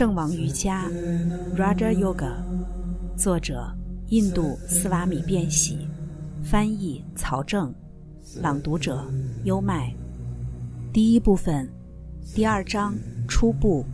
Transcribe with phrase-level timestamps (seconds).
[0.00, 0.88] 圣王瑜伽
[1.54, 2.32] （Raja Yoga），
[3.18, 3.70] 作者
[4.06, 5.86] 印度斯瓦米·变喜，
[6.42, 7.70] 翻译曹正，
[8.40, 9.06] 朗读者
[9.44, 9.94] 优麦。
[10.90, 11.70] 第一部分，
[12.34, 12.94] 第二章
[13.28, 13.84] 初步，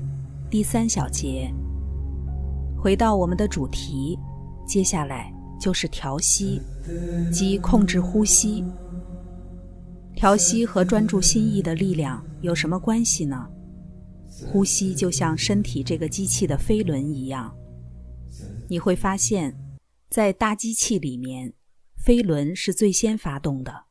[0.48, 1.52] 第三小节。
[2.80, 4.16] 回到我们的主题，
[4.64, 6.62] 接下来就是调息，
[7.32, 8.64] 即控制呼吸。
[10.14, 13.44] 调息和专注心意的力量有什么关系呢？
[14.44, 17.56] 呼吸就像身体这个机器的飞轮一样，
[18.68, 19.56] 你会发现，
[20.10, 21.54] 在大机器里面，
[21.96, 23.86] 飞轮是最先发动的，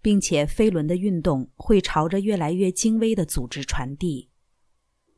[0.00, 4.30] 并且飞轮的运动会朝着越来越精微的组织传递，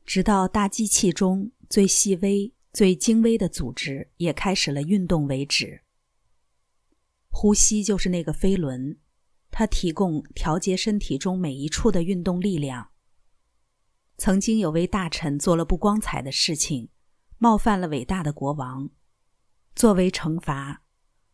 [0.04, 5.82] 直到大机器中最细微、最精微的组织也开始了运动为止。
[7.30, 8.98] 呼吸就是那个飞轮，
[9.52, 12.88] 它提供调节身体中每一处的运动力量。
[14.20, 16.90] 曾经有位大臣做了不光彩的事情，
[17.38, 18.90] 冒犯了伟大的国王。
[19.74, 20.82] 作为惩罚，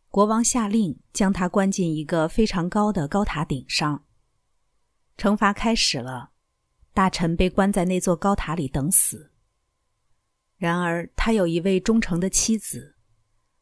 [0.07, 4.05] 国王下令将他关进一个非常高的高塔顶上。
[5.17, 6.31] 惩罚开始了，
[6.93, 9.33] 大臣被关在那座高塔里等死。
[10.55, 12.95] 然而，他有一位忠诚的妻子。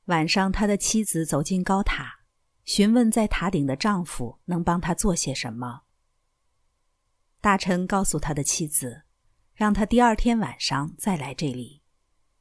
[0.05, 2.19] 晚上，他的妻子走进高塔，
[2.63, 5.81] 询问在塔顶的丈夫能帮他做些什么。
[7.41, 9.04] 大臣告诉他的妻子。
[9.55, 11.81] 让他第二天晚上再来这里，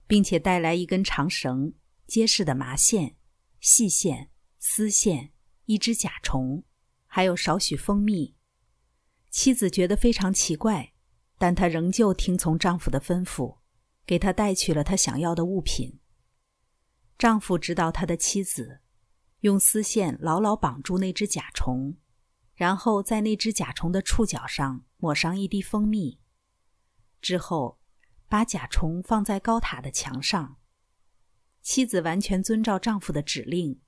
[0.07, 1.73] 并且带来一根长绳、
[2.09, 3.17] 结实的麻线、
[3.61, 5.33] 细线、丝线、
[5.67, 6.65] 一只甲虫，
[7.07, 8.35] 还有少许蜂蜜。
[9.31, 10.93] 妻子觉得非常奇怪，
[11.39, 13.59] 但她仍旧听从丈夫的吩咐，
[14.05, 16.01] 给他带去了他想要的物品。
[17.17, 18.81] 丈夫指导他的妻子，
[19.41, 21.97] 用丝线牢牢绑住那只甲虫，
[22.55, 26.19] 然后在那只甲虫的触角上抹上一滴蜂蜜。
[27.25, 27.81] 之后，
[28.29, 30.59] 把甲虫放在高塔的墙上。
[31.63, 33.81] 妻子完全遵照丈夫的指令，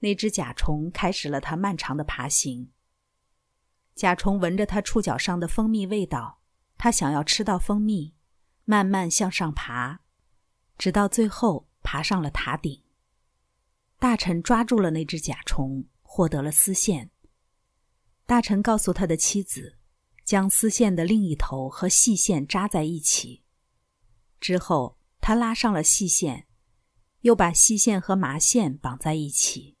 [0.00, 2.72] 那只甲虫开始了它漫长的爬行。
[3.94, 6.40] 甲虫闻着它触角上的蜂蜜味道，
[6.76, 8.16] 它想要吃到蜂蜜，
[8.64, 10.00] 慢慢向上爬，
[10.76, 12.82] 直到最后爬上了塔顶。
[14.00, 17.12] 大臣抓住了那只甲虫，获得了丝线。
[18.26, 19.78] 大臣告诉他的妻子。
[20.24, 23.42] 将丝线的另一头和细线扎在一起，
[24.40, 26.46] 之后他拉上了细线，
[27.20, 29.76] 又把细线和麻线绑在一起。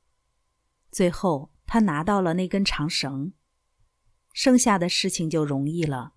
[0.90, 3.32] 最后，他拿到了那根长绳，
[4.34, 6.12] 剩下的事情就容易了。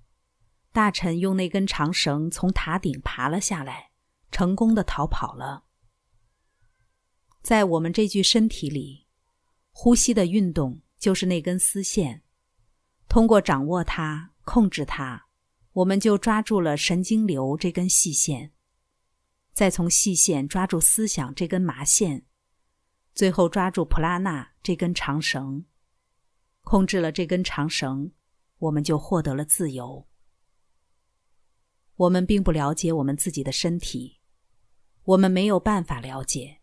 [0.73, 3.91] 大臣用那根长绳从塔顶爬了下来，
[4.31, 5.63] 成功的逃跑了。
[7.41, 9.07] 在我们这具身体里，
[9.71, 12.24] 呼吸的运动就是那根丝线。
[13.07, 15.27] 通过掌握它、控制它，
[15.73, 18.51] 我们就抓住了神经流这根细线，
[19.53, 22.25] 再从细线抓住思想这根麻线，
[23.13, 25.65] 最后抓住普拉纳这根长绳。
[26.63, 28.11] 控制了这根长绳，
[28.57, 30.07] 我们就获得了自由。
[31.95, 34.19] 我们并不了解我们自己的身体，
[35.03, 36.59] 我们没有办法了解。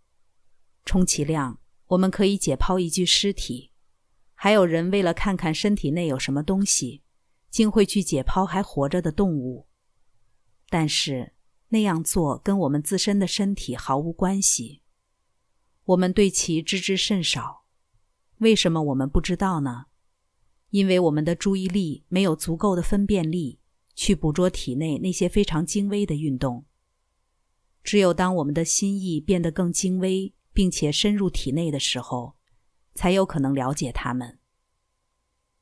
[0.84, 3.71] 充其量，我们可以解剖一具尸体。
[4.44, 7.04] 还有人为了看看身体内有什么东西，
[7.48, 9.68] 竟会去解剖还活着的动物。
[10.68, 11.34] 但是
[11.68, 14.82] 那样做跟我们自身的身体毫无关系，
[15.84, 17.66] 我们对其知之甚少。
[18.38, 19.84] 为什么我们不知道呢？
[20.70, 23.60] 因为我们的注意力没有足够的分辨力
[23.94, 26.64] 去捕捉体内那些非常精微的运动。
[27.84, 32.34] 只有当我们的心意变得更精微，并且深入体内的时候。
[32.94, 34.38] 才有可能了解他们。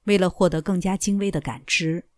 [0.05, 2.09] 为了获得更加精微的感知，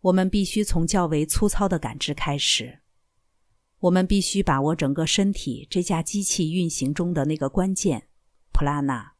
[0.00, 2.80] 我们必须从较为粗糙的感知开始。
[3.80, 8.08] 我们必须把握整个身体这架机器运行中的那个关键——
[8.52, 9.14] 普拉纳。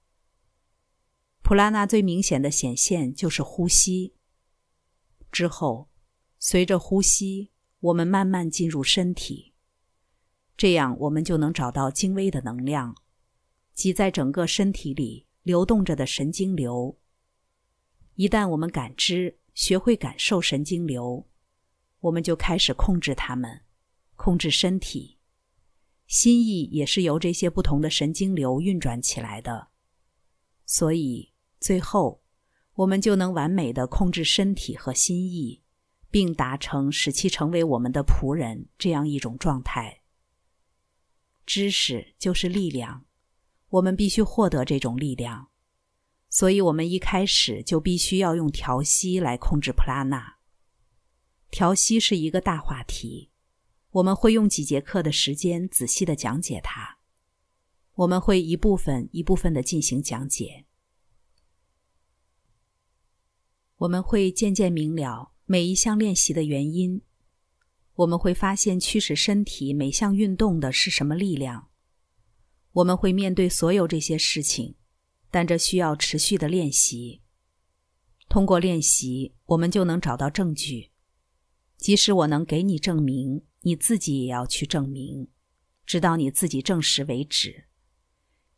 [1.42, 4.14] 普拉纳最明显的显现就是呼吸。
[5.30, 5.90] 之后，
[6.38, 9.52] 随着呼吸，我们慢慢进入身体，
[10.56, 12.96] 这样我们就能找到精微的能量，
[13.74, 15.25] 即在整个身体里。
[15.46, 16.98] 流动着的神经流。
[18.16, 21.24] 一旦我们感知、学会感受神经流，
[22.00, 23.60] 我们就开始控制它们，
[24.16, 25.18] 控制身体。
[26.08, 29.68] 心意也是由这些不同的神经流运转起来的。
[30.64, 32.24] 所以，最后
[32.74, 35.62] 我们就能完美的控制身体和心意，
[36.10, 40.00] 并达成使其成为我们的仆人这样一种状态。
[41.46, 43.05] 知识就是力量。
[43.76, 45.48] 我们必须获得这种力量，
[46.30, 50.38] 所以我们一开始就必须要用调息来控制普拉纳。
[51.50, 53.30] 调息是一个大话题，
[53.90, 56.98] 我们会用几节课的时间仔细的讲解它。
[57.96, 60.64] 我们会一部分一部分的进行讲解。
[63.76, 67.02] 我们会渐渐明了每一项练习的原因。
[67.96, 71.68] 我们会发现驱使身体每项运动的是什么力量。
[72.76, 74.74] 我们会面对所有这些事情，
[75.30, 77.22] 但这需要持续的练习。
[78.28, 80.90] 通过练习，我们就能找到证据。
[81.78, 85.28] 即使我能给你证明，你自己也要去证明，
[85.86, 87.64] 直到你自己证实为止。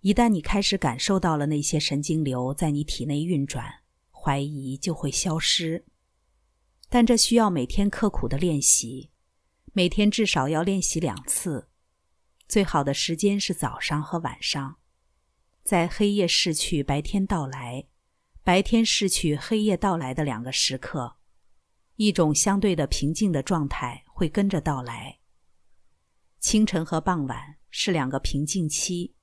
[0.00, 5.84] 一旦你开始感受到了那些神经流在你体内运转，怀疑就会消失。
[6.88, 9.10] 但这需要每天刻苦的练习，
[9.72, 11.68] 每天至少要练习两次。
[12.48, 14.78] 最好的时间是早上和晚上，
[15.62, 17.86] 在黑夜逝去、白天到来、
[18.42, 21.18] 白天逝去、黑夜到来的两个时刻，
[21.96, 25.18] 一种相对的平静的状态会跟着到来。
[26.40, 29.14] 清晨和傍晚是两个平静期，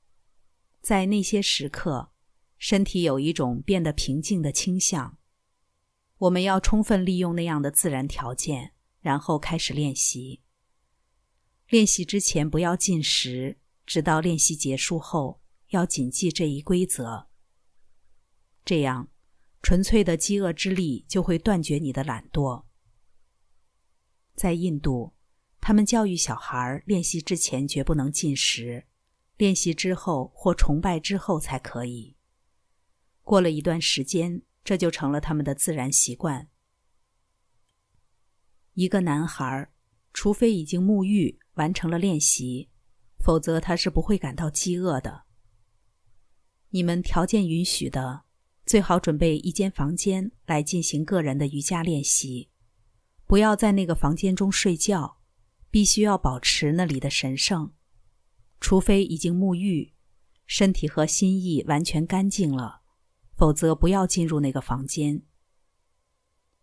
[0.82, 2.12] 在那些时刻，
[2.60, 5.18] 身体有一种变得平静的倾向。
[6.20, 10.44] 我们要充分利用那样的自然条件，然后开始练习。
[11.68, 17.28] 练习之前不要进食，直到练习结束后要谨记这一规则。
[18.64, 19.10] 这样，
[19.62, 22.66] 纯粹的饥饿之力就会断绝你的懒惰。
[24.36, 25.14] 在印度，
[25.60, 28.86] 他们教育小孩练习之前绝不能进食，
[29.38, 32.16] 练习之后或崇拜之后才可以。
[33.24, 36.48] 过了一段时间，这就成了他们的自然习惯。
[38.74, 39.72] 一个男孩，
[40.14, 41.40] 除非已经沐浴。
[41.56, 42.70] 完成了练习，
[43.20, 45.24] 否则他是不会感到饥饿的。
[46.70, 48.24] 你们条件允许的，
[48.66, 52.50] 最好准备一间房间来进行个人的瑜伽练习。
[53.26, 55.18] 不要在那个房间中睡觉，
[55.72, 57.74] 必须要保持那里的神圣。
[58.60, 59.94] 除非已经沐浴，
[60.46, 62.82] 身体和心意完全干净了，
[63.36, 65.24] 否则不要进入那个房间。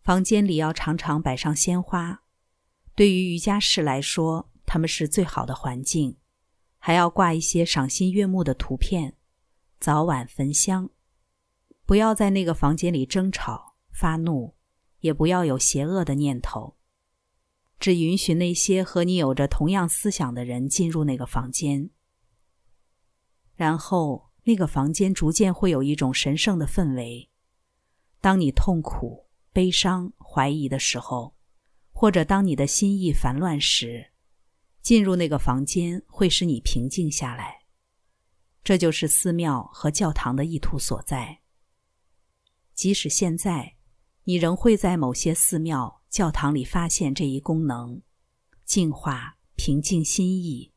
[0.01, 2.23] 房间里要常常摆上鲜花。
[2.95, 6.17] 对于瑜伽室来说，他们是最好的环境，
[6.77, 9.17] 还要挂一些赏心悦目的图片，
[9.79, 10.89] 早晚焚香。
[11.85, 14.55] 不要在那个房间里争吵、发怒，
[14.99, 16.77] 也不要有邪恶的念头。
[17.79, 21.89] 只允许那些和你有着同样思想的人进入那个房间。
[23.55, 27.29] 然后，那个房间逐渐会有一种神圣的氛围。
[28.21, 31.35] 当你痛苦、悲伤、怀疑的时候，
[31.91, 34.12] 或者当你的心意烦乱时，
[34.83, 37.61] 进入那个房间会使你平静下来，
[38.65, 41.39] 这就是寺庙和教堂的意图所在。
[42.73, 43.77] 即使现在，
[44.25, 48.01] 你仍会在某些寺庙、教堂里发现这一功能：
[48.65, 50.73] 净化、平静心意。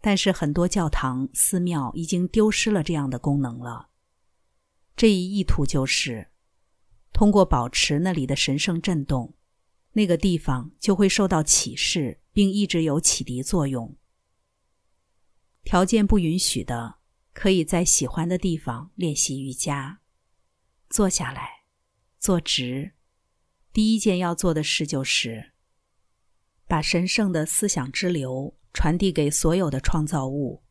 [0.00, 3.88] 但是很多教堂、寺庙已经丢失了这样的功能了。
[4.94, 6.30] 这一意图就是，
[7.12, 9.34] 通过保持那里的神圣震动，
[9.94, 12.20] 那个地方就会受到启示。
[12.36, 13.96] 并一直有启迪作用。
[15.64, 16.98] 条件不允许的，
[17.32, 20.02] 可以在喜欢的地方练习瑜伽。
[20.90, 21.64] 坐下来，
[22.18, 22.92] 坐直。
[23.72, 25.54] 第一件要做的事就是，
[26.66, 30.62] 把神圣的思想之流传递给所有的创造物，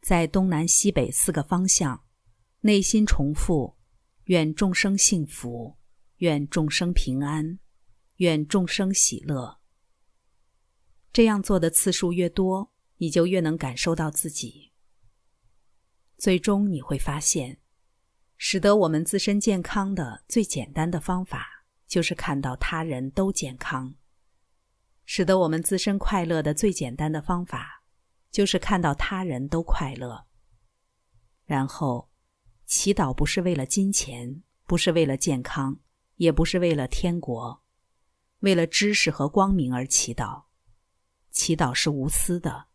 [0.00, 2.04] 在东南西北四个方向，
[2.62, 3.76] 内心重复：
[4.24, 5.76] 愿众生幸福，
[6.16, 7.60] 愿众生平安，
[8.16, 9.60] 愿众生喜乐。
[11.14, 14.72] 这样做的次数越多，你就越能感受到自己。
[16.18, 17.60] 最终你会发现，
[18.36, 23.94] 使得我们自身健康的最简单的方法，就是看到他人都健康；
[25.04, 27.84] 使得我们自身快乐的最简单的方法，
[28.32, 30.26] 就是看到他人都快乐。
[31.44, 32.10] 然后，
[32.66, 35.78] 祈祷不是为了金钱，不是为了健康，
[36.16, 37.62] 也不是为了天国，
[38.40, 40.46] 为了知识和光明而祈祷。
[41.34, 42.68] 祈祷是无私的。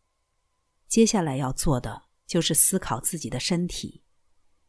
[0.87, 4.03] 接下来要做的就是思考自己的身体，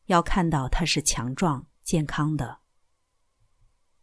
[0.06, 2.60] 要看到它是强壮、健康的。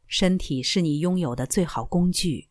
[0.06, 2.50] 身体是你拥有的最好工具。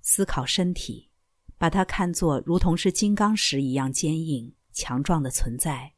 [0.00, 1.10] 思考身体，
[1.58, 5.94] 把它看作如同是金刚石一样坚硬、强壮的存在。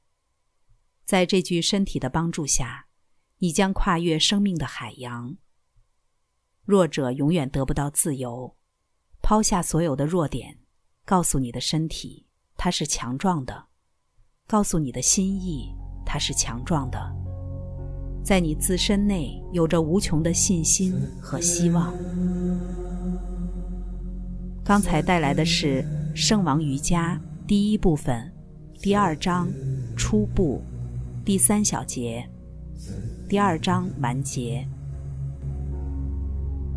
[1.04, 2.88] 在这具身体的帮助下，
[3.38, 5.36] 你将跨越生命的海洋。
[6.64, 8.56] 弱者永远得不到自由。
[9.22, 10.58] 抛下所有的弱点，
[11.04, 13.66] 告诉你的身体它是强壮的，
[14.46, 15.74] 告诉你的心意
[16.04, 16.98] 它是强壮的，
[18.24, 21.94] 在你自身内有着无穷的信心和希望。
[24.64, 25.82] 刚才带来的是
[26.14, 28.32] 《圣王瑜伽》第一部分，
[28.80, 29.48] 第二章
[29.96, 30.62] 初步，
[31.24, 32.28] 第三小节，
[33.28, 34.66] 第二章完结。